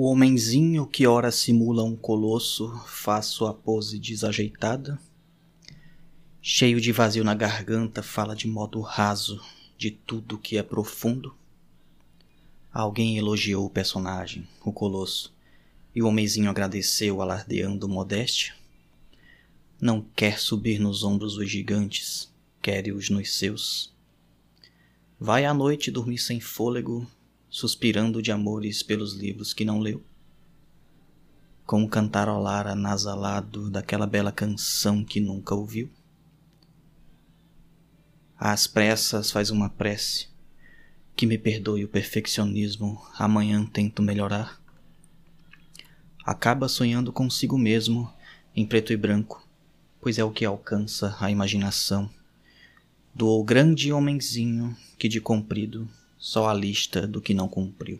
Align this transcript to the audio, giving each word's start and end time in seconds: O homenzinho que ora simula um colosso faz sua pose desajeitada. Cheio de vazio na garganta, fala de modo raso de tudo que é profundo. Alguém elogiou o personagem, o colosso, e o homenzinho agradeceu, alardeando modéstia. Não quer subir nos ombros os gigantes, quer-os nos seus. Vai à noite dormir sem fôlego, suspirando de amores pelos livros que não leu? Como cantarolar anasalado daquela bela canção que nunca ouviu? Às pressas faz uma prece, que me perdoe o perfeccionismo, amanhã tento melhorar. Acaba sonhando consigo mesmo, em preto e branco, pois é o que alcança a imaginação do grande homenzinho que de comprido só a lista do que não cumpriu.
O 0.00 0.04
homenzinho 0.04 0.86
que 0.86 1.08
ora 1.08 1.32
simula 1.32 1.82
um 1.82 1.96
colosso 1.96 2.72
faz 2.86 3.26
sua 3.26 3.52
pose 3.52 3.98
desajeitada. 3.98 4.96
Cheio 6.40 6.80
de 6.80 6.92
vazio 6.92 7.24
na 7.24 7.34
garganta, 7.34 8.00
fala 8.00 8.36
de 8.36 8.46
modo 8.46 8.80
raso 8.80 9.42
de 9.76 9.90
tudo 9.90 10.38
que 10.38 10.56
é 10.56 10.62
profundo. 10.62 11.34
Alguém 12.72 13.18
elogiou 13.18 13.66
o 13.66 13.70
personagem, 13.70 14.46
o 14.64 14.70
colosso, 14.70 15.34
e 15.92 16.00
o 16.00 16.06
homenzinho 16.06 16.48
agradeceu, 16.48 17.20
alardeando 17.20 17.88
modéstia. 17.88 18.54
Não 19.80 20.00
quer 20.14 20.38
subir 20.38 20.78
nos 20.78 21.02
ombros 21.02 21.36
os 21.36 21.50
gigantes, 21.50 22.32
quer-os 22.62 23.10
nos 23.10 23.34
seus. 23.34 23.92
Vai 25.18 25.44
à 25.44 25.52
noite 25.52 25.90
dormir 25.90 26.18
sem 26.18 26.38
fôlego, 26.38 27.04
suspirando 27.58 28.22
de 28.22 28.30
amores 28.30 28.84
pelos 28.84 29.14
livros 29.14 29.52
que 29.52 29.64
não 29.64 29.80
leu? 29.80 30.00
Como 31.66 31.88
cantarolar 31.88 32.68
anasalado 32.68 33.68
daquela 33.68 34.06
bela 34.06 34.30
canção 34.30 35.04
que 35.04 35.18
nunca 35.18 35.56
ouviu? 35.56 35.90
Às 38.38 38.68
pressas 38.68 39.32
faz 39.32 39.50
uma 39.50 39.68
prece, 39.68 40.28
que 41.16 41.26
me 41.26 41.36
perdoe 41.36 41.84
o 41.84 41.88
perfeccionismo, 41.88 43.04
amanhã 43.18 43.66
tento 43.66 44.02
melhorar. 44.02 44.60
Acaba 46.24 46.68
sonhando 46.68 47.12
consigo 47.12 47.58
mesmo, 47.58 48.08
em 48.54 48.64
preto 48.64 48.92
e 48.92 48.96
branco, 48.96 49.44
pois 50.00 50.16
é 50.16 50.22
o 50.22 50.30
que 50.30 50.44
alcança 50.44 51.16
a 51.18 51.28
imaginação 51.28 52.08
do 53.12 53.42
grande 53.42 53.92
homenzinho 53.92 54.76
que 54.96 55.08
de 55.08 55.20
comprido 55.20 55.90
só 56.18 56.48
a 56.48 56.54
lista 56.54 57.06
do 57.06 57.20
que 57.20 57.32
não 57.32 57.48
cumpriu. 57.48 57.98